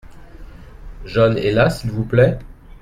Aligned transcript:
John 1.05 1.37
est 1.37 1.51
là 1.51 1.69
s’il 1.69 1.91
vous 1.91 2.05
plait? 2.05 2.39